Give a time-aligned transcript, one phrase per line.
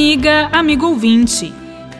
[0.00, 1.52] Amiga, amigo ouvinte,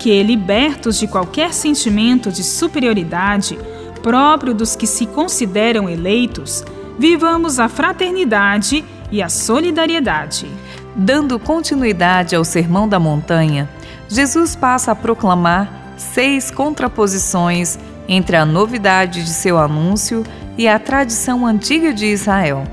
[0.00, 3.56] que, libertos de qualquer sentimento de superioridade
[4.02, 6.64] próprio dos que se consideram eleitos,
[6.98, 10.48] vivamos a fraternidade e a solidariedade.
[10.96, 13.70] Dando continuidade ao Sermão da Montanha,
[14.08, 20.24] Jesus passa a proclamar seis contraposições entre a novidade de seu anúncio
[20.58, 22.64] e a tradição antiga de Israel.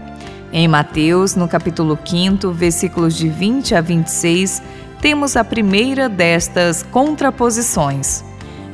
[0.52, 4.62] Em Mateus, no capítulo 5, versículos de 20 a 26,
[5.02, 8.24] temos a primeira destas contraposições.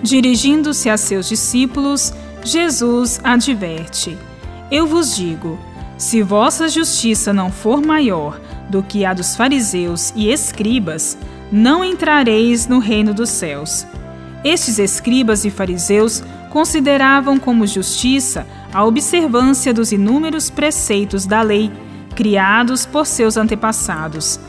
[0.04, 2.14] Dirigindo-se a seus discípulos,
[2.44, 4.18] Jesus adverte:
[4.70, 5.58] Eu vos digo,
[5.98, 11.18] se vossa justiça não for maior do que a dos fariseus e escribas,
[11.52, 13.88] não entrareis no reino dos céus.
[14.44, 21.72] Estes escribas e fariseus consideravam como justiça a observância dos inúmeros preceitos da lei
[22.16, 24.40] criados por seus antepassados.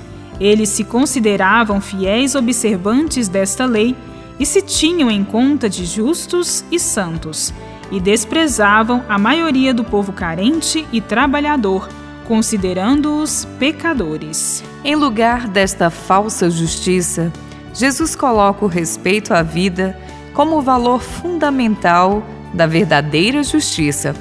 [0.41, 3.97] Eles se consideravam fiéis observantes desta lei
[4.39, 7.53] e se tinham em conta de justos e santos,
[7.91, 11.89] e desprezavam a maioria do povo carente e trabalhador,
[12.27, 14.63] considerando-os pecadores.
[14.85, 17.33] Em lugar desta falsa justiça,
[17.75, 19.99] Jesus coloca o respeito à vida
[20.35, 22.23] como valor fundamental
[22.55, 24.15] da verdadeira justiça.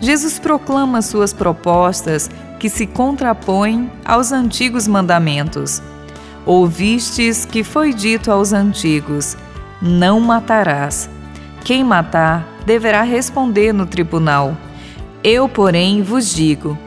[0.00, 5.82] Jesus proclama suas propostas que se contrapõem aos antigos mandamentos.
[6.46, 9.36] Ouvistes que foi dito aos antigos:
[9.82, 11.10] Não matarás.
[11.64, 14.56] Quem matar deverá responder no tribunal.
[15.22, 16.78] Eu, porém, vos digo: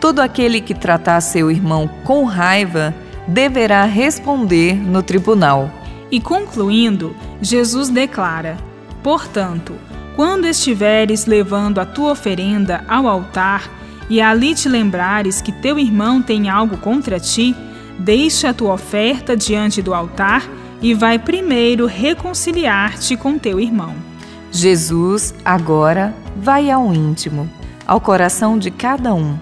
[0.00, 2.94] todo aquele que tratar seu irmão com raiva
[3.26, 5.70] deverá responder no tribunal.
[6.10, 8.56] E concluindo, Jesus declara:
[9.02, 9.74] Portanto,
[10.18, 13.70] quando estiveres levando a tua oferenda ao altar
[14.10, 17.54] e ali te lembrares que teu irmão tem algo contra ti,
[18.00, 20.42] deixa a tua oferta diante do altar
[20.82, 23.94] e vai primeiro reconciliar-te com teu irmão.
[24.50, 27.48] Jesus agora vai ao íntimo,
[27.86, 29.38] ao coração de cada um.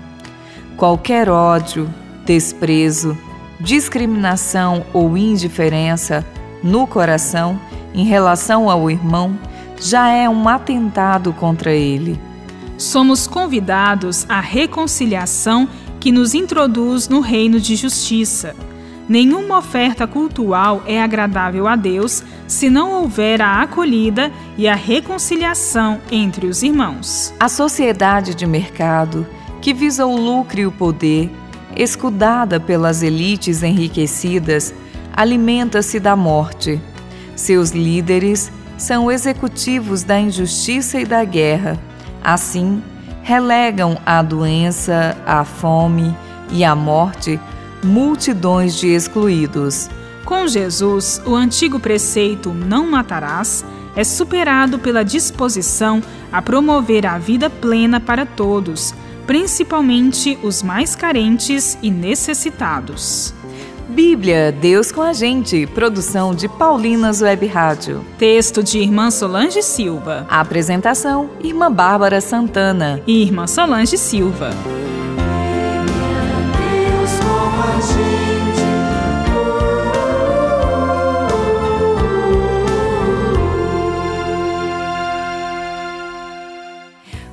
[0.76, 1.88] Qualquer ódio,
[2.26, 3.16] desprezo,
[3.58, 6.22] discriminação ou indiferença
[6.62, 7.58] no coração
[7.94, 9.38] em relação ao irmão
[9.80, 12.18] já é um atentado contra ele.
[12.78, 18.54] Somos convidados à reconciliação que nos introduz no reino de justiça.
[19.08, 26.00] Nenhuma oferta cultual é agradável a Deus se não houver a acolhida e a reconciliação
[26.10, 27.32] entre os irmãos.
[27.38, 29.26] A sociedade de mercado,
[29.62, 31.30] que visa o lucro e o poder,
[31.76, 34.74] escudada pelas elites enriquecidas,
[35.12, 36.80] alimenta-se da morte.
[37.36, 41.78] Seus líderes são executivos da injustiça e da guerra.
[42.22, 42.82] Assim,
[43.22, 46.16] relegam à doença, à fome
[46.50, 47.40] e à morte
[47.82, 49.88] multidões de excluídos.
[50.24, 53.64] Com Jesus, o antigo preceito não matarás
[53.94, 58.94] é superado pela disposição a promover a vida plena para todos,
[59.26, 63.32] principalmente os mais carentes e necessitados.
[63.88, 65.64] Bíblia, Deus com a gente.
[65.68, 68.04] Produção de Paulinas Web Rádio.
[68.18, 70.26] Texto de Irmã Solange Silva.
[70.28, 74.50] apresentação: Irmã Bárbara Santana e Irmã Solange Silva.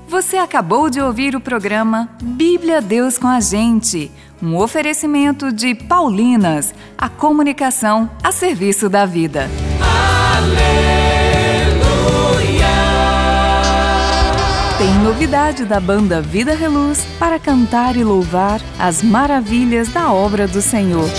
[0.08, 4.12] Você acabou de ouvir o programa Bíblia Deus com a gente,
[4.44, 9.50] um oferecimento de Paulinas, a comunicação a serviço da vida.
[14.78, 20.62] Tem novidade da banda Vida Reluz para cantar e louvar as maravilhas da obra do
[20.62, 21.10] Senhor.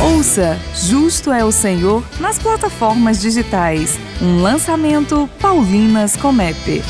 [0.00, 3.96] Ouça Justo é o Senhor nas plataformas digitais.
[4.20, 6.82] Um lançamento Paulinas Comep.